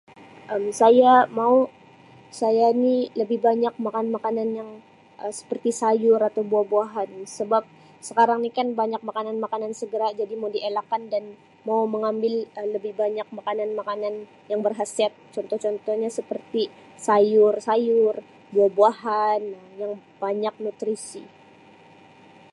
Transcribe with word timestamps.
Um 0.55 0.63
Saya 0.81 1.13
mau 1.37 1.55
saya 2.41 2.65
ni 2.83 2.95
lebih 3.19 3.39
banyak 3.47 3.73
makan 3.85 4.05
makanan 4.15 4.49
yang 4.59 4.69
Um 5.23 5.31
seperti 5.39 5.69
sayur 5.81 6.19
atau 6.29 6.41
buah-buahan 6.51 7.09
sebab 7.37 7.63
sekarang 8.07 8.39
ni 8.43 8.49
kan 8.57 8.67
banyak 8.81 9.01
makanan-makanan 9.09 9.71
segara 9.81 10.07
jadi 10.19 10.33
mau 10.39 10.49
di 10.55 10.59
elakkan 10.69 11.03
dan 11.13 11.23
mau 11.67 11.81
mengambil 11.93 12.33
lebih 12.75 12.93
banyak 13.01 13.27
makanan 13.39 13.69
makanan 13.79 14.13
berkhasiat 14.65 15.11
contoh-contohnya 15.35 16.09
seperti 16.19 16.61
sayur-sayur, 17.07 18.15
buah-buahan 18.53 19.41
yang 19.81 19.93
banyak 20.23 20.53
nutrisi. 20.65 21.23